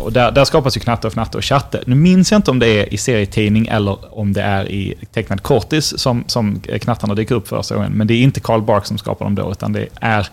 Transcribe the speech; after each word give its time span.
Och 0.00 0.12
där, 0.12 0.30
där 0.30 0.44
skapas 0.44 0.76
ju 0.76 0.80
Knatte 0.80 1.06
och 1.06 1.12
Fnatte 1.12 1.38
och 1.38 1.44
Chatte. 1.44 1.80
Nu 1.86 1.94
minns 1.94 2.30
jag 2.32 2.38
inte 2.38 2.50
om 2.50 2.58
det 2.58 2.66
är 2.68 2.94
i 2.94 2.96
serietidning 2.96 3.66
eller 3.66 4.18
om 4.18 4.32
det 4.32 4.42
är 4.42 4.68
i 4.70 4.94
tecknad 5.14 5.42
kortis 5.42 5.98
som, 5.98 6.24
som 6.26 6.60
knattarna 6.60 7.14
dyker 7.14 7.34
upp 7.34 7.48
första 7.48 7.74
gången. 7.74 7.92
Men 7.92 8.06
det 8.06 8.14
är 8.14 8.22
inte 8.22 8.40
Carl 8.40 8.62
Bark 8.62 8.86
som 8.86 8.98
skapar 8.98 9.24
dem 9.26 9.34
då, 9.34 9.50
utan 9.52 9.72
det 9.72 9.86
är... 10.00 10.26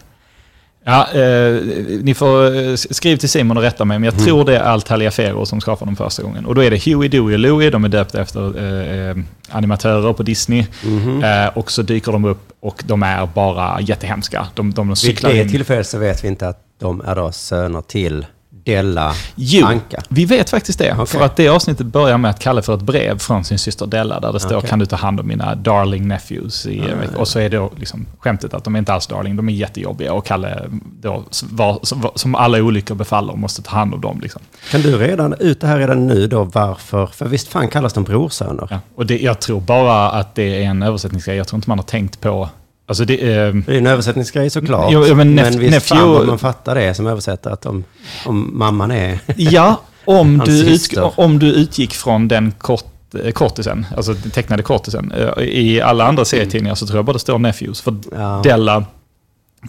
Ja, 0.88 1.08
eh, 1.14 1.62
ni 2.02 2.14
får 2.14 2.55
eh, 2.70 2.76
skriva 2.76 3.18
till 3.20 3.30
Simon 3.30 3.58
och 3.58 3.63
rätta 3.63 3.86
mig, 3.86 4.00
men 4.00 4.05
jag 4.05 4.13
Mm. 4.13 4.26
tror 4.26 4.45
det 4.45 4.58
är 4.58 4.63
Al 4.63 4.82
Taliaferro 4.82 5.45
som 5.45 5.62
skapar 5.62 5.86
dem 5.86 5.95
första 5.95 6.23
gången. 6.23 6.45
Och 6.45 6.55
då 6.55 6.63
är 6.63 6.72
det 6.72 6.86
Huey, 6.86 7.09
Dewey 7.09 7.34
och 7.34 7.40
Louie, 7.40 7.70
de 7.70 7.86
är 7.86 7.90
döpta 7.90 8.22
efter 8.22 8.58
eh, 8.59 9.09
eh, 9.09 9.18
animatörer 9.50 10.13
på 10.13 10.23
Disney. 10.23 10.66
Mhm. 10.84 11.23
Eh, 11.23 11.48
och 11.48 11.72
så 11.72 11.82
dyker 11.82 12.12
de 12.12 12.26
upp 12.26 12.52
och 12.59 12.84
de 12.88 13.04
är 13.04 13.26
bara 13.34 13.82
jättehemska. 13.82 14.48
De, 14.54 14.73
de 14.73 14.88
Vid 14.88 14.98
cyklar 14.98 15.30
det 15.30 15.41
in. 15.41 15.50
tillfället 15.52 15.88
så 15.88 15.98
vet 15.98 16.23
vi 16.23 16.27
inte 16.27 16.48
att 16.48 16.62
de 16.80 17.02
är 17.02 17.16
då 17.16 17.32
söner 17.32 17.82
till 17.82 18.26
Della 18.66 19.14
Jo, 19.36 19.66
Anka. 19.66 20.02
vi 20.10 20.26
vet 20.26 20.50
faktiskt 20.50 20.80
det. 20.80 20.94
Okej. 20.94 21.06
För 21.06 21.22
att 21.22 21.36
det 21.36 21.48
avsnittet 21.48 21.86
börjar 21.86 22.18
med 22.18 22.32
att 22.32 22.40
Kalle 22.40 22.62
får 22.62 22.74
ett 22.74 22.82
brev 22.82 23.18
från 23.18 23.44
sin 23.44 23.60
syster 23.60 23.86
Della 23.86 24.20
där 24.20 24.34
det 24.34 24.40
står 24.40 24.58
Okej. 24.58 24.70
“Kan 24.70 24.80
du 24.80 24.86
ta 24.86 24.96
hand 24.96 25.20
om 25.20 25.28
mina 25.28 25.56
darling 25.56 26.08
nephews?” 26.08 26.66
i, 26.66 26.84
Och 27.18 27.28
så 27.28 27.40
är 27.40 27.50
det 27.50 27.58
då 27.58 27.72
liksom 27.78 28.06
skämtet 28.20 28.54
att 28.54 28.64
de 28.64 28.76
är 28.76 28.80
inte 28.80 28.94
alls 28.94 29.08
darling, 29.08 29.36
de 29.36 29.50
är 29.50 29.54
jättejobbiga 29.54 30.14
och 30.14 30.26
Kalle, 30.26 30.70
då, 31.02 31.24
var, 31.44 31.80
som, 31.84 32.10
som 32.16 32.36
alla 32.36 32.58
olyckor 32.58 32.96
befaller, 32.96 33.34
måste 33.34 33.62
ta 33.62 33.72
hand 33.76 33.94
om 33.94 34.02
dem. 34.02 34.20
Liksom. 34.22 34.42
Kan 34.72 34.82
du 34.82 34.98
redan 34.98 35.34
ut 35.40 35.62
det 35.62 35.68
här 35.68 35.78
redan 35.78 36.08
nu 36.08 36.28
då 36.28 36.44
varför? 36.44 37.06
För 37.06 37.26
visst 37.26 37.48
fan 37.48 37.68
kallas 37.68 37.94
de 37.94 38.04
brorsöner? 38.04 38.68
Ja. 38.70 38.80
Och 38.96 39.06
det, 39.06 39.18
jag 39.20 39.40
tror 39.40 39.62
bara 39.62 40.12
att 40.12 40.36
det 40.36 40.64
är 40.64 40.68
en 40.70 40.84
översättningsgrej. 40.84 41.38
Jag 41.38 41.48
tror 41.48 41.58
inte 41.58 41.70
man 41.70 41.80
har 41.80 41.86
tänkt 41.86 42.22
på... 42.22 42.50
Alltså 42.88 43.05
det, 43.05 43.13
eh, 43.13 43.53
Det 43.53 43.73
är 43.73 43.77
en 43.77 43.88
översättningsgrej 43.88 44.49
såklart. 44.49 44.91
Jo, 44.91 45.05
jo, 45.07 45.16
men 45.16 45.35
men, 45.35 45.53
nef- 45.53 45.58
visst 45.59 45.88
fan 45.88 46.03
om 46.22 46.28
man 46.28 46.39
fattar 46.39 46.75
det 46.75 46.94
som 46.94 47.08
översätter 47.08 47.50
att 47.50 47.66
om, 47.66 47.83
om 48.25 48.50
mamman 48.58 48.92
är... 48.92 49.19
Ja, 49.36 49.81
om 50.05 50.38
du, 50.45 50.66
syster. 50.66 51.19
om 51.19 51.39
du 51.39 51.47
utgick 51.47 51.94
från 51.94 52.27
den 52.27 52.52
kort, 52.52 52.86
kortisen, 53.33 53.86
alltså 53.95 54.14
den 54.14 54.31
tecknade 54.31 54.64
kortisen. 54.64 55.11
Eh, 55.11 55.44
I 55.44 55.81
alla 55.81 56.05
andra 56.08 56.25
serietidningar 56.25 56.75
så 56.75 56.88
tror 56.88 56.97
jag 56.97 57.05
bara 57.05 57.14
det 57.14 57.19
står 57.19 57.39
Nephews. 57.39 57.81
För 57.81 57.95
Ja. 58.11 58.42
Della, 58.44 58.86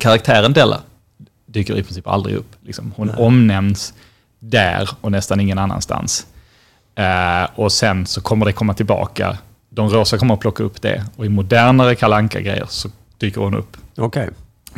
karaktären 0.00 0.52
Della, 0.52 0.80
dyker 1.46 1.76
i 1.76 1.82
princip 1.82 2.06
aldrig 2.06 2.36
upp. 2.36 2.50
Liksom. 2.66 2.92
Hon 2.96 3.10
omnämns 3.10 3.94
där 4.40 4.90
och 5.00 5.12
nästan 5.12 5.40
ingen 5.40 5.58
annanstans. 5.58 6.26
Eh, 6.94 7.48
och 7.54 7.72
sen 7.72 8.06
så 8.06 8.20
kommer 8.20 8.46
det 8.46 8.52
komma 8.52 8.74
tillbaka. 8.74 9.38
De 9.70 9.88
rosa 9.88 10.18
kommer 10.18 10.34
att 10.34 10.40
plocka 10.40 10.62
upp 10.62 10.82
det. 10.82 11.04
Och 11.16 11.26
i 11.26 11.28
modernare 11.28 11.94
kalanka 11.94 12.40
grejer 12.40 12.66
så 12.68 12.88
dyker 13.18 13.40
hon 13.40 13.54
upp. 13.54 13.76
Okej. 13.96 14.28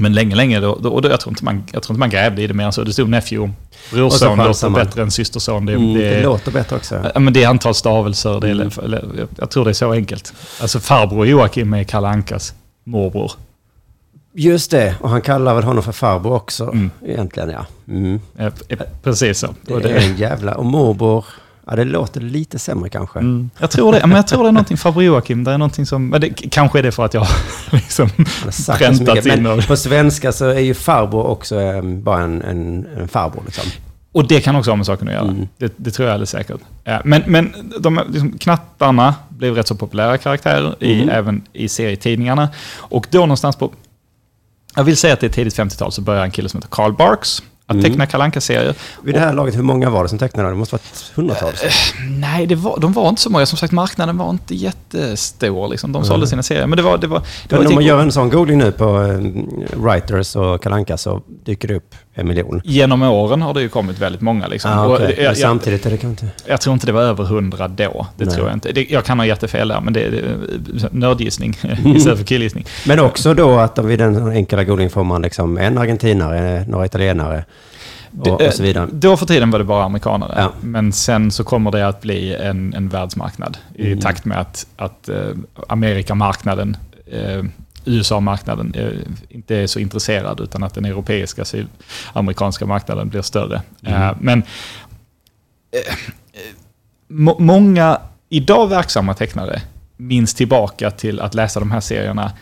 Men 0.00 0.12
länge, 0.12 0.36
länge, 0.36 0.60
då, 0.60 0.78
då, 0.82 0.90
och 0.90 1.02
då, 1.02 1.08
jag, 1.08 1.20
tror 1.20 1.32
inte 1.32 1.44
man, 1.44 1.64
jag 1.72 1.82
tror 1.82 1.94
inte 1.94 1.98
man 2.00 2.10
grävde 2.10 2.42
i 2.42 2.46
det 2.46 2.54
mer 2.54 2.64
än 2.64 2.72
så. 2.72 2.84
Det 2.84 2.92
stod 2.92 3.08
nephew. 3.08 3.54
Brorson 3.92 4.38
låter 4.38 4.68
man. 4.68 4.84
bättre 4.84 5.02
än 5.02 5.10
systerson. 5.10 5.66
Det, 5.66 5.72
Mm, 5.72 5.94
det, 5.94 6.10
det 6.10 6.22
låter 6.22 6.52
bättre 6.52 6.76
också. 6.76 7.10
ja, 7.14 7.20
men 7.20 7.32
det 7.32 7.42
är 7.42 7.48
antal 7.48 7.74
stavelser. 7.74 8.40
Det 8.40 8.48
är, 8.48 8.52
Mm. 8.52 8.70
eller, 8.82 9.04
jag, 9.18 9.28
jag 9.38 9.50
tror 9.50 9.64
det 9.64 9.70
är 9.70 9.74
så 9.74 9.92
enkelt. 9.92 10.32
Alltså 10.60 10.80
farbror 10.80 11.26
Joakim 11.26 11.74
är 11.74 11.84
Kalle 11.84 12.08
Ankas 12.08 12.54
morbror. 12.84 13.32
Just 14.34 14.70
det, 14.70 14.94
och 15.00 15.10
han 15.10 15.22
kallar 15.22 15.54
väl 15.54 15.64
honom 15.64 15.82
för 15.82 15.92
farbror 15.92 16.32
också. 16.34 16.64
Mm. 16.64 16.90
Egentligen 17.06 17.50
ja. 17.50 17.66
Mm. 17.88 18.20
Eh, 18.38 18.52
Precis 19.02 19.38
så. 19.38 19.54
Det 19.62 19.74
är 19.74 19.96
en 20.10 20.16
jävla... 20.16 20.54
Och 20.54 20.64
morbror, 20.64 21.24
ja 21.68 21.76
det 21.76 21.84
låter 21.84 22.20
lite 22.20 22.58
sämre 22.58 22.88
kanske. 22.88 23.18
mm, 23.18 23.50
jag, 23.58 23.70
tror 23.70 23.92
det, 23.92 24.00
men 24.06 24.16
jag 24.16 24.26
tror 24.26 24.42
det 24.42 24.48
är 24.48 24.52
någonting 24.52 24.76
farbror 24.76 25.04
Joakim. 25.04 25.44
Det 25.44 25.50
är 25.50 25.58
någonting 25.58 25.86
som... 25.86 26.08
Men 26.08 26.20
det, 26.20 26.28
kanske 26.30 26.78
är 26.78 26.82
det 26.82 26.92
för 26.92 27.04
att 27.04 27.14
jag 27.14 27.26
liksom 27.72 28.08
präntat 28.78 29.26
in 29.26 29.46
och, 29.46 29.66
på 29.66 29.76
svenska 29.76 30.32
så 30.32 30.46
är 30.48 30.60
ju 30.60 30.74
farbror 30.74 31.26
också 31.26 31.60
eh, 31.60 31.82
bara 31.82 32.22
en, 32.22 32.42
en, 32.42 32.86
en 32.98 33.08
farbror 33.08 33.42
liksom. 33.46 33.64
och 34.12 34.28
det 34.28 34.40
kan 34.40 34.56
också 34.56 34.70
ha 34.70 34.76
med 34.76 34.86
saken 34.86 35.08
att 35.08 35.14
göra. 35.14 35.24
Mm. 35.24 35.48
Det, 35.58 35.72
det 35.76 35.90
tror 35.90 36.08
jag 36.08 36.14
alldeles 36.14 36.30
säkert. 36.30 36.60
Eh, 36.84 36.98
Men, 37.04 37.22
men 37.26 37.52
de 37.80 38.00
liksom, 38.10 38.38
knattarna 38.38 39.14
blev 39.28 39.54
rätt 39.54 39.66
så 39.66 39.74
populära 39.74 40.18
karaktärer 40.18 40.74
i, 40.80 40.94
Mm. 40.94 41.08
även 41.08 41.42
i 41.52 41.68
serietidningarna. 41.68 42.48
Och 42.76 43.06
då 43.10 43.18
någonstans 43.18 43.56
på... 43.56 43.72
Jag 44.76 44.84
vill 44.84 44.96
säga 44.96 45.14
att 45.14 45.20
det 45.20 45.26
är 45.26 45.30
tidigt 45.30 45.56
50-tal 45.58 45.92
så 45.92 46.00
börjar 46.00 46.24
en 46.24 46.30
kille 46.30 46.48
som 46.48 46.58
heter 46.58 46.68
Carl 46.68 46.92
Barks 46.92 47.42
att 47.70 47.74
Mm. 47.76 47.84
teckna 47.84 48.06
Kalle 48.06 48.40
serier 48.40 48.74
Vid 49.02 49.14
det 49.14 49.20
här 49.20 49.32
laget, 49.32 49.56
hur 49.56 49.62
många 49.62 49.90
var 49.90 50.02
det 50.02 50.08
som 50.08 50.18
tecknade? 50.18 50.48
Det 50.48 50.54
måste 50.54 50.74
varit 50.74 51.12
hundratals. 51.14 51.62
Nej, 52.20 52.46
det 52.46 52.54
var, 52.54 52.78
de 52.80 52.92
var 52.92 53.08
inte 53.08 53.22
så 53.22 53.30
många. 53.30 53.46
Som 53.46 53.58
sagt, 53.58 53.72
marknaden 53.72 54.16
var 54.18 54.30
inte 54.30 54.54
jättestor. 54.54 55.68
Liksom. 55.68 55.92
De 55.92 55.98
Mm. 55.98 56.06
sålde 56.08 56.26
sina 56.26 56.42
serier. 56.42 56.66
Men 56.66 56.76
det 56.76 56.82
var... 56.82 56.98
Det 56.98 57.06
var, 57.06 57.18
det 57.18 57.24
Men 57.48 57.58
var 57.58 57.66
om 57.68 57.74
man 57.74 57.82
ett- 57.82 57.88
gör 57.88 58.00
en 58.00 58.12
sån 58.12 58.30
googling 58.30 58.58
nu 58.58 58.72
på 58.72 58.84
eh, 59.02 59.18
writers 59.80 60.36
och 60.36 60.62
kalanka 60.62 60.96
så 60.96 61.22
dyker 61.44 61.68
det 61.68 61.74
upp 61.74 61.94
en 62.18 62.28
miljon. 62.28 62.60
Genom 62.64 63.02
åren 63.02 63.42
har 63.42 63.54
det 63.54 63.60
ju 63.62 63.68
kommit 63.68 63.98
väldigt 63.98 64.20
många. 64.20 64.46
Liksom. 64.46 64.70
Ah, 64.70 64.84
Och 64.86 64.94
okej. 64.94 65.14
jag, 65.18 65.24
jag, 65.24 65.36
Samtidigt 65.36 65.86
är 65.86 65.90
det 65.90 65.96
kanske 65.96 66.26
inte... 66.26 66.36
jag 66.46 66.60
tror 66.60 66.74
inte 66.74 66.86
det 66.86 66.92
var 66.92 67.02
över 67.02 67.24
hundra 67.24 67.68
då. 67.68 68.06
Det 68.16 68.24
Nej. 68.24 68.34
tror 68.34 68.46
jag 68.46 68.56
inte. 68.56 68.72
Det, 68.72 68.90
jag 68.90 69.04
kan 69.04 69.18
ha 69.18 69.26
jättefel 69.26 69.68
där, 69.68 69.80
men 69.80 69.92
det 69.92 70.00
är 70.00 70.36
nördgissning 70.90 71.50
istället 71.96 72.18
för 72.18 72.26
killgissning. 72.26 72.66
Men 72.86 73.00
också 73.00 73.34
då 73.34 73.58
att 73.58 73.78
vid 73.78 74.00
en 74.00 74.32
enkel 74.32 74.64
googling 74.64 74.90
får 74.90 75.04
man 75.04 75.22
liksom 75.22 75.58
en 75.58 75.78
argentinare, 75.78 76.64
några 76.68 76.86
italienare 76.86 77.44
och, 78.20 78.40
och 78.42 78.52
så 78.52 78.62
vidare. 78.62 78.88
Då 78.92 79.16
för 79.16 79.26
tiden 79.26 79.50
var 79.50 79.58
det 79.58 79.64
bara 79.64 79.84
amerikanare. 79.84 80.34
Ja. 80.36 80.52
Men 80.60 80.92
sen 80.92 81.30
så 81.30 81.44
kommer 81.44 81.70
det 81.70 81.86
att 81.88 82.00
bli 82.00 82.34
en, 82.34 82.74
en 82.74 82.88
världsmarknad 82.88 83.58
i 83.74 83.86
Mm. 83.86 84.00
takt 84.00 84.24
med 84.24 84.38
att, 84.40 84.66
att 84.76 85.08
eh, 85.08 85.16
Amerikamarknaden, 85.68 86.76
eh, 87.12 87.44
USA-marknaden 87.88 88.74
eh, 88.74 88.92
inte 89.28 89.56
är 89.56 89.66
så 89.66 89.78
intresserad 89.78 90.40
utan 90.40 90.62
att 90.62 90.74
den 90.74 90.84
europeiska 90.84 91.44
sydamerikanska 91.44 92.66
marknaden 92.66 93.08
blir 93.08 93.22
större. 93.22 93.62
Mm. 93.82 94.02
Eh, 94.02 94.16
men 94.20 94.38
eh, 95.72 95.94
må, 97.08 97.36
många 97.38 98.00
idag 98.28 98.68
verksamma 98.68 99.14
tecknare 99.14 99.62
minns 99.96 100.34
tillbaka 100.34 100.90
till 100.90 101.20
att 101.20 101.34
läsa 101.34 101.60
de 101.60 101.70
här 101.70 101.80
serierna 101.80 102.32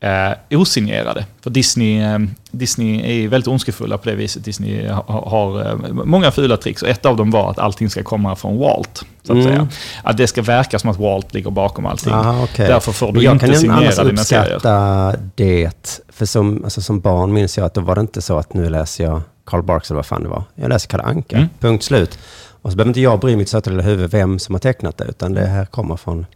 eh, 0.00 0.58
osignerade. 0.58 1.26
För 1.40 1.50
Disney, 1.50 2.00
eh, 2.02 2.18
Disney 2.50 3.24
är 3.24 3.28
väldigt 3.28 3.48
ondskefulla 3.48 3.98
på 3.98 4.08
det 4.08 4.14
viset. 4.14 4.44
Disney 4.44 4.88
har, 4.88 5.02
har 5.30 5.66
eh, 5.70 5.76
många 5.92 6.30
fula 6.30 6.56
tricks 6.56 6.82
och 6.82 6.88
ett 6.88 7.06
av 7.06 7.16
dem 7.16 7.30
var 7.30 7.50
att 7.50 7.58
allting 7.58 7.90
ska 7.90 8.02
komma 8.02 8.36
från 8.36 8.58
Walt. 8.58 9.02
Så 9.22 9.32
att, 9.32 9.38
Mm. 9.38 9.44
säga. 9.44 9.68
att 10.02 10.16
det 10.16 10.26
ska 10.26 10.42
verka 10.42 10.78
som 10.78 10.90
att 10.90 10.96
Walt 10.98 11.34
ligger 11.34 11.50
bakom 11.50 11.86
allting. 11.86 12.12
Aha, 12.12 12.42
okej. 12.44 12.66
Därför 12.68 12.92
får 12.92 13.12
du 13.12 13.22
jag 13.22 13.34
inte 13.34 13.46
kan 13.46 13.56
signera 13.56 14.04
dina 14.04 14.24
serier. 14.24 14.54
uppskatta 14.54 15.14
det. 15.34 16.00
För 16.08 16.26
som, 16.26 16.64
alltså 16.64 16.80
som 16.82 17.00
barn 17.00 17.32
minns 17.32 17.56
jag 17.58 17.66
att 17.66 17.74
då 17.74 17.80
var 17.80 17.94
det 17.94 18.00
inte 18.00 18.22
så 18.22 18.38
att 18.38 18.54
nu 18.54 18.68
läser 18.70 19.04
jag 19.04 19.20
Karl 19.44 19.62
Barks 19.62 19.90
eller 19.90 19.96
vad 19.96 20.06
fan 20.06 20.22
det 20.22 20.28
var. 20.28 20.42
Jag 20.54 20.68
läser 20.68 20.88
Kalle 20.88 21.02
Anka. 21.02 21.36
Mm. 21.36 21.48
Punkt 21.60 21.84
slut. 21.84 22.18
Och 22.62 22.70
så 22.70 22.76
behöver 22.76 22.90
inte 22.90 23.00
jag 23.00 23.20
bry 23.20 23.36
mitt 23.36 23.48
söta 23.48 23.70
lilla 23.70 23.82
huvud 23.82 24.10
vem 24.10 24.38
som 24.38 24.54
har 24.54 24.60
tecknat 24.60 24.96
det. 24.98 25.04
Utan 25.04 25.32
det 25.34 25.46
här 25.46 25.64
kommer 25.64 25.96
från... 25.96 26.26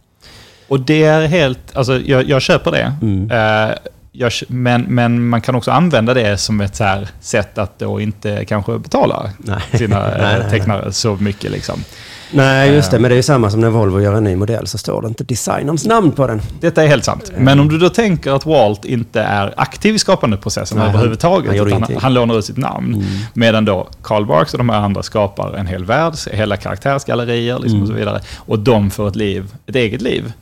Och 0.71 0.79
det 0.79 1.03
är 1.03 1.27
helt, 1.27 1.59
alltså 1.73 1.99
jag, 1.99 2.29
jag 2.29 2.41
köper 2.41 2.71
det. 2.71 2.93
Mm. 3.01 3.31
Eh, 3.31 3.75
jag, 4.11 4.31
men, 4.47 4.81
men 4.81 5.27
man 5.29 5.41
kan 5.41 5.55
också 5.55 5.71
använda 5.71 6.13
det 6.13 6.37
som 6.37 6.61
ett 6.61 6.75
så 6.75 6.83
här 6.83 7.07
sätt 7.21 7.57
att 7.57 7.79
då 7.79 8.01
inte 8.01 8.45
kanske 8.45 8.77
betala 8.79 9.29
Nej. 9.37 9.57
sina 9.73 9.99
Nej, 9.99 10.11
eh, 10.15 10.21
nej, 10.21 10.39
nej. 10.39 10.49
tecknare 10.49 10.91
så 10.91 11.15
mycket. 11.15 11.51
Liksom. 11.51 11.83
Nej, 12.33 12.73
just 12.73 12.91
det. 12.91 12.99
Men 12.99 13.09
det 13.09 13.15
är 13.15 13.17
ju 13.17 13.23
samma 13.23 13.49
som 13.49 13.59
när 13.59 13.69
Volvo 13.69 14.01
gör 14.01 14.13
en 14.13 14.23
ny 14.23 14.35
modell 14.35 14.67
så 14.67 14.77
står 14.77 15.01
det 15.01 15.07
inte 15.07 15.23
designerns 15.23 15.85
namn 15.85 16.11
på 16.11 16.27
den. 16.27 16.41
Detta 16.59 16.83
är 16.83 16.87
helt 16.87 17.05
sant. 17.05 17.31
Men 17.37 17.59
om 17.59 17.69
du 17.69 17.77
då 17.77 17.89
tänker 17.89 18.31
att 18.31 18.45
Walt 18.45 18.85
inte 18.85 19.21
är 19.21 19.53
aktiv 19.57 19.95
i 19.95 19.99
skapandeprocessen 19.99 20.77
Nej, 20.77 20.85
han- 20.87 20.95
överhuvudtaget, 20.95 21.47
han 21.47 21.55
utan 21.55 21.67
ingenting. 21.69 21.97
han 22.01 22.13
lånar 22.13 22.39
ut 22.39 22.45
sitt 22.45 22.57
namn. 22.57 22.93
Mm. 22.93 23.05
Medan 23.33 23.65
då 23.65 23.87
Karl 24.01 24.25
Barks 24.25 24.53
och 24.53 24.57
de 24.57 24.69
här 24.69 24.79
andra 24.79 25.03
skapar 25.03 25.53
en 25.53 25.67
hel 25.67 25.85
värld, 25.85 26.13
hela 26.31 26.57
karaktärsgallerier 26.57 27.55
liksom 27.59 27.71
Mm. 27.71 27.81
och 27.81 27.87
så 27.87 27.93
vidare. 27.93 28.21
Och 28.37 28.59
de 28.59 28.91
får 28.91 29.07
ett 29.07 29.15
liv, 29.15 29.47
ett 29.67 29.75
eget 29.75 30.01
liv. 30.01 30.33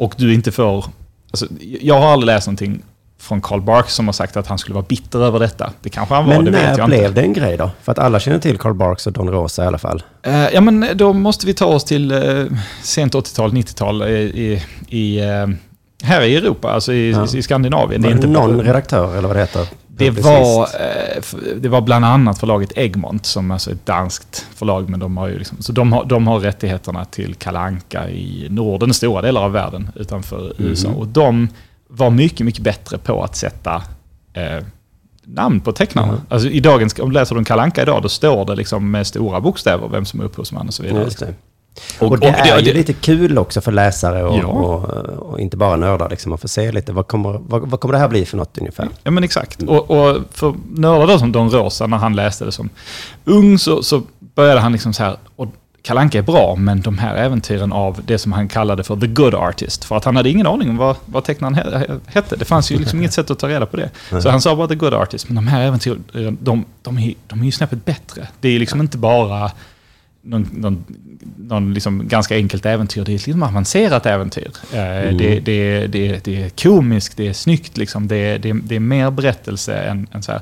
Och 0.00 0.14
du 0.16 0.34
inte 0.34 0.52
får... 0.52 0.84
Alltså, 1.30 1.46
jag 1.80 2.00
har 2.00 2.08
aldrig 2.12 2.26
läst 2.26 2.46
någonting 2.46 2.82
från 3.18 3.40
Karl 3.40 3.60
Barks 3.60 3.94
som 3.94 4.08
har 4.08 4.12
sagt 4.12 4.36
att 4.36 4.46
han 4.46 4.58
skulle 4.58 4.74
vara 4.74 4.84
bitter 4.88 5.18
över 5.24 5.38
detta. 5.38 5.72
Det 5.82 5.88
kanske 5.88 6.14
han 6.14 6.26
var, 6.26 6.34
Men 6.34 6.44
det 6.44 6.50
vet 6.50 6.62
när 6.62 6.78
jag 6.78 6.88
blev 6.88 7.00
inte. 7.04 7.20
det 7.20 7.26
en 7.26 7.32
grej 7.32 7.56
då? 7.56 7.70
För 7.82 7.92
att 7.92 7.98
alla 7.98 8.20
känner 8.20 8.38
till 8.38 8.58
Karl 8.58 8.74
Barks 8.74 9.06
och 9.06 9.12
Don 9.12 9.30
Rosa 9.30 9.64
i 9.64 9.66
alla 9.66 9.78
fall. 9.78 10.02
Eh, 10.22 10.48
ja, 10.54 10.60
men 10.60 10.86
då 10.94 11.12
måste 11.12 11.46
vi 11.46 11.54
ta 11.54 11.64
oss 11.66 11.84
till 11.84 12.10
eh, 12.12 12.44
sent 12.82 13.14
80-tal, 13.14 13.52
90-tal 13.52 14.02
i, 14.02 14.12
i, 14.14 14.62
i, 14.98 15.20
eh, 15.20 15.46
här 16.02 16.22
i 16.22 16.36
Europa, 16.36 16.70
alltså 16.72 16.92
i, 16.92 17.10
Ja. 17.10 17.26
i 17.34 17.42
Skandinavien. 17.42 18.02
Var 18.02 18.08
det 18.10 18.14
inte 18.14 18.26
någon 18.26 18.60
redaktör 18.60 19.16
eller 19.18 19.28
vad 19.28 19.36
det 19.36 19.40
heter? 19.40 19.66
Det 20.00 20.10
var, 20.10 20.62
eh, 20.62 21.22
det 21.56 21.68
var 21.68 21.80
bland 21.80 22.04
annat 22.04 22.38
förlaget 22.38 22.72
Egmont, 22.76 23.26
som 23.26 23.50
alltså 23.50 23.70
är 23.70 23.74
ett 23.74 23.86
danskt 23.86 24.46
förlag, 24.54 24.88
men 24.88 25.00
de 25.00 25.16
har 25.16 25.28
ju 25.28 25.38
liksom, 25.38 25.62
så 25.62 25.72
de 25.72 25.92
har, 25.92 26.04
de 26.04 26.26
har 26.26 26.38
rättigheterna 26.40 27.04
till 27.04 27.34
Kalanka 27.34 28.10
i 28.10 28.46
Norden, 28.50 28.94
stora 28.94 29.22
delar 29.22 29.42
av 29.42 29.52
världen 29.52 29.90
utanför 29.94 30.52
USA. 30.58 30.88
Och 30.88 31.08
de 31.08 31.48
var 31.88 32.10
mycket, 32.10 32.46
mycket 32.46 32.62
bättre 32.62 32.98
på 32.98 33.24
att 33.24 33.36
sätta 33.36 33.82
eh, 34.32 34.64
namn 35.24 35.60
på 35.60 35.72
tecknarna. 35.72 36.12
Mhm. 36.12 36.20
Alltså 36.28 36.48
i 36.48 36.60
dagens, 36.60 36.98
om 36.98 37.08
du 37.08 37.14
läser 37.14 37.36
en 37.36 37.44
Kalanka 37.44 37.82
idag, 37.82 38.02
då 38.02 38.08
står 38.08 38.44
det 38.44 38.54
liksom 38.54 38.90
med 38.90 39.06
stora 39.06 39.40
bokstäver 39.40 39.88
vem 39.88 40.04
som 40.04 40.20
är 40.20 40.24
upphovsman 40.24 40.66
och 40.68 40.74
så 40.74 40.82
vidare. 40.82 41.08
Ja, 41.20 41.26
det. 41.98 42.06
Och, 42.06 42.18
det 42.18 42.28
och 42.28 42.34
är 42.38 42.58
ju 42.58 42.64
det- 42.64 42.72
lite 42.72 42.92
kul 42.92 43.38
också 43.38 43.60
för 43.60 43.72
läsare 43.72 44.24
och, 44.24 44.36
Ja. 44.38 44.46
och, 44.46 44.84
och 45.30 45.40
inte 45.40 45.56
bara 45.56 45.76
nördar. 45.76 46.08
Liksom, 46.10 46.32
att 46.32 46.40
få 46.40 46.48
se 46.48 46.72
lite, 46.72 46.92
vad 46.92 47.06
kommer, 47.06 47.40
vad, 47.48 47.68
vad 47.68 47.80
kommer 47.80 47.92
det 47.92 47.98
här 47.98 48.08
bli 48.08 48.24
för 48.26 48.36
något 48.36 48.58
ungefär? 48.58 48.88
Ja 49.02 49.10
men 49.10 49.24
exakt. 49.24 49.62
Och, 49.62 49.90
och 49.90 50.16
för 50.30 50.54
nördar 50.74 51.06
då 51.06 51.18
som 51.18 51.32
Don 51.32 51.50
Rosa, 51.50 51.86
när 51.86 51.96
han 51.96 52.16
läste 52.16 52.44
det 52.44 52.52
som 52.52 52.68
ung 53.24 53.58
så, 53.58 53.82
så 53.82 54.02
började 54.34 54.60
han 54.60 54.72
liksom 54.72 54.92
så 54.92 55.02
här, 55.02 55.16
och 55.36 55.46
Kalle 55.82 56.00
Anka 56.00 56.18
är 56.18 56.22
bra, 56.22 56.54
men 56.58 56.80
de 56.80 56.98
här 56.98 57.16
äventyren 57.16 57.72
av 57.72 58.00
det 58.06 58.18
som 58.18 58.32
han 58.32 58.48
kallade 58.48 58.84
för 58.84 58.96
the 58.96 59.06
good 59.06 59.34
artist. 59.34 59.84
För 59.84 59.96
att 59.96 60.04
han 60.04 60.16
hade 60.16 60.30
ingen 60.30 60.46
aning 60.46 60.70
om 60.70 60.76
vad, 60.76 60.96
vad 61.06 61.24
tecknaren 61.24 61.54
he- 61.56 62.00
hette. 62.06 62.36
Det 62.36 62.44
fanns 62.44 62.70
ju 62.72 62.78
liksom 62.78 62.98
inget 62.98 63.12
sätt 63.12 63.30
att 63.30 63.38
ta 63.38 63.48
reda 63.48 63.66
på 63.66 63.76
det. 63.76 63.90
Så 64.22 64.30
han 64.30 64.40
sa 64.40 64.56
bara 64.56 64.68
the 64.68 64.74
good 64.74 64.94
artist. 64.94 65.28
Men 65.28 65.34
de 65.36 65.46
här 65.46 65.60
äventyren, 65.62 66.04
de, 66.40 66.64
de, 66.82 66.98
är, 66.98 67.14
de 67.26 67.40
är 67.40 67.44
ju 67.44 67.52
snäppet 67.52 67.84
bättre. 67.84 68.28
Det 68.40 68.48
är 68.48 68.58
liksom 68.58 68.80
inte 68.80 68.98
bara 68.98 69.50
någon, 70.22 70.48
någon, 70.52 70.84
någon 71.36 71.74
liksom 71.74 72.08
ganska 72.08 72.34
enkelt 72.34 72.66
äventyr. 72.66 73.04
Det 73.04 73.12
är 73.12 73.16
ett 73.16 73.26
liksom 73.26 73.42
avancerat 73.42 74.06
äventyr. 74.06 74.50
Eh, 74.72 75.16
det, 75.16 75.40
det, 75.44 75.86
det, 75.86 76.24
det 76.24 76.42
är 76.42 76.48
komiskt, 76.48 77.16
det 77.16 77.28
är 77.28 77.32
snyggt, 77.32 77.76
liksom. 77.76 78.08
det, 78.08 78.38
det, 78.38 78.52
det 78.52 78.76
är 78.76 78.80
mer 78.80 79.10
berättelse 79.10 79.74
än, 79.74 80.06
än 80.12 80.22
så 80.22 80.32
här. 80.32 80.40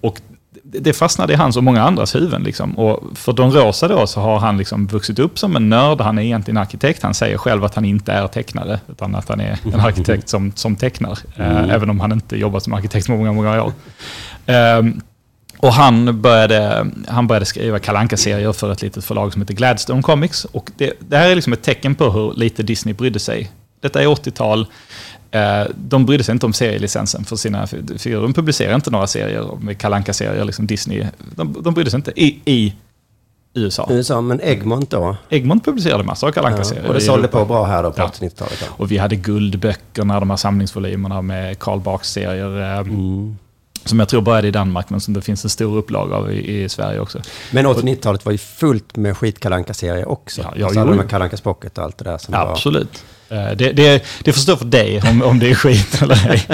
Och 0.00 0.20
det 0.62 0.92
fastnade 0.92 1.32
i 1.32 1.36
hans 1.36 1.56
och 1.56 1.64
många 1.64 1.82
andras 1.82 2.14
huvuden. 2.14 2.42
Liksom. 2.42 2.78
Och 2.78 3.18
för 3.18 3.32
Don 3.32 3.52
Rosa 3.52 3.88
då 3.88 4.06
så 4.06 4.20
har 4.20 4.38
han 4.38 4.58
liksom 4.58 4.86
vuxit 4.86 5.18
upp 5.18 5.38
som 5.38 5.56
en 5.56 5.68
nörd. 5.68 6.00
Han 6.00 6.18
är 6.18 6.22
egentligen 6.22 6.58
arkitekt. 6.58 7.02
Han 7.02 7.14
säger 7.14 7.38
själv 7.38 7.64
att 7.64 7.74
han 7.74 7.84
inte 7.84 8.12
är 8.12 8.28
tecknare, 8.28 8.80
utan 8.88 9.14
att 9.14 9.28
han 9.28 9.40
är 9.40 9.58
en 9.64 9.80
arkitekt 9.80 10.28
som, 10.28 10.52
som 10.54 10.76
tecknar. 10.76 11.18
Eh, 11.36 11.74
även 11.74 11.90
om 11.90 12.00
han 12.00 12.12
inte 12.12 12.36
jobbat 12.36 12.62
som 12.62 12.72
arkitekt 12.72 13.06
på 13.06 13.12
många, 13.12 13.32
många 13.32 13.62
år. 13.62 13.72
Ehm, 14.46 15.00
och 15.58 15.72
han 15.72 16.20
började, 16.22 16.86
han 17.08 17.26
började 17.26 17.46
skriva 17.46 17.78
kalanka 17.78 18.16
serier 18.16 18.52
för 18.52 18.72
ett 18.72 18.82
litet 18.82 19.04
förlag 19.04 19.32
som 19.32 19.42
heter 19.42 19.54
Gladstone 19.54 20.02
Comics. 20.02 20.44
Och 20.44 20.70
det, 20.76 20.92
det 21.08 21.16
här 21.16 21.30
är 21.30 21.34
liksom 21.34 21.52
ett 21.52 21.62
tecken 21.62 21.94
på 21.94 22.10
hur 22.10 22.32
lite 22.34 22.62
Disney 22.62 22.94
brydde 22.94 23.18
sig. 23.18 23.50
Detta 23.80 24.02
är 24.02 24.06
80-tal. 24.06 24.66
Eh, 25.30 25.40
De 25.76 26.06
brydde 26.06 26.24
sig 26.24 26.32
inte 26.32 26.46
om 26.46 26.52
serielicensen 26.52 27.24
för 27.24 27.36
sina 27.36 27.66
figurer. 27.66 28.22
De 28.22 28.32
publicerar 28.34 28.74
inte 28.74 28.90
några 28.90 29.06
serier 29.06 29.48
med 29.60 29.78
kalanka 29.78 30.12
serier 30.12 30.44
liksom 30.44 30.66
Disney. 30.66 31.06
De, 31.36 31.56
de 31.62 31.74
brydde 31.74 31.90
sig 31.90 31.98
inte 31.98 32.12
i, 32.22 32.40
i 32.44 32.74
USA. 33.54 33.86
USA, 33.90 34.20
men 34.20 34.40
Egmont 34.40 34.90
då? 34.90 35.16
Egmont 35.28 35.64
publicerade 35.64 36.04
massor 36.04 36.28
av 36.28 36.32
kalanka 36.32 36.64
serier 36.64 36.86
och 36.88 36.94
det 36.94 37.00
sålde 37.00 37.28
på 37.28 37.44
bra 37.44 37.64
här 37.64 37.82
då 37.82 37.92
på 37.92 38.00
Ja. 38.00 38.10
80-90-talet. 38.20 38.58
Ja. 38.60 38.66
Och 38.76 38.90
vi 38.92 38.98
hade 38.98 39.16
guldböckerna, 39.16 40.20
de 40.20 40.30
här 40.30 40.36
samlingsvolymerna 40.36 41.22
med 41.22 41.58
Karl 41.58 41.80
Barks 41.80 42.10
serier. 42.12 42.74
eh, 42.74 42.78
Mm. 42.78 43.36
Som 43.86 43.98
jag 43.98 44.08
tror 44.08 44.20
började 44.20 44.48
i 44.48 44.50
Danmark, 44.50 44.90
men 44.90 45.00
som 45.00 45.14
det 45.14 45.20
finns 45.20 45.44
en 45.44 45.50
stor 45.50 45.76
upplaga 45.76 46.16
av 46.16 46.32
i, 46.32 46.62
i 46.62 46.68
Sverige 46.68 47.00
också. 47.00 47.20
Men 47.52 47.66
80-90-talet 47.66 48.24
var 48.24 48.32
ju 48.32 48.38
fullt 48.38 48.96
med 48.96 49.16
skit 49.16 49.40
kalanka 49.40 49.74
serier 49.74 50.08
också. 50.08 50.40
Ja, 50.42 50.52
ja, 50.56 50.68
så 50.68 50.78
hade 50.78 50.96
de 50.96 51.08
Kalankas 51.08 51.40
Pocket 51.40 51.78
och 51.78 51.84
allt 51.84 51.98
det 51.98 52.04
där 52.04 52.18
som 52.18 52.32
var... 52.34 52.50
Absolut. 52.52 53.04
Eh, 53.28 53.50
Det, 53.56 53.72
det, 53.72 54.04
det 54.24 54.32
får 54.32 54.40
stå 54.40 54.56
för 54.56 54.64
dig 54.64 55.02
om, 55.10 55.22
om 55.22 55.38
det 55.38 55.50
är 55.50 55.54
skit 55.54 55.98
eller 56.02 56.30
ej. 56.30 56.46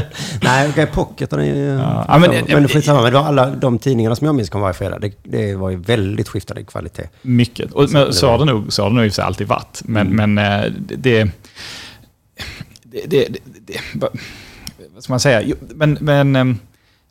Nej, 0.43 0.69
okej, 0.71 0.87
Pocket 0.87 1.33
är 1.33 1.39
ju... 1.39 1.57
Ja, 1.67 2.05
Ja, 2.09 2.19
men- 2.19 2.31
men, 2.31 2.45
men 2.49 2.69
skitsamma, 2.69 3.03
men 3.03 3.13
det 3.13 3.19
var 3.19 3.27
alla 3.27 3.51
de 3.51 3.79
tidningarna 3.79 4.17
som 4.17 4.27
jag 4.27 4.35
minns 4.35 4.51
kom 4.51 4.61
varje 4.61 4.75
fredag. 4.75 4.99
Det, 4.99 5.13
det 5.25 5.55
var 5.55 5.71
ju 5.71 5.77
väldigt 5.77 6.29
skiftande 6.29 6.65
kvalitet. 6.65 7.09
Mycket. 7.23 7.73
Och, 7.73 7.91
men, 7.91 8.13
så 8.13 8.29
har 8.31 8.39
det 8.39 8.45
nog, 8.45 8.73
så 8.73 8.83
har 8.83 8.91
det 8.91 8.97
nog 8.97 9.07
i 9.07 9.11
sig 9.11 9.25
alltid 9.25 9.47
varit. 9.47 9.81
Men, 9.85 10.09
men 10.09 10.39
eh, 10.39 10.65
det, 10.79 10.97
det, 12.85 13.07
det, 13.07 13.29
det. 13.67 13.79
Vad 14.95 15.03
ska 15.05 15.13
man 15.13 15.21
säga? 15.21 15.55
Men, 15.75 15.99
men 16.01 16.37
ehm, 16.37 16.59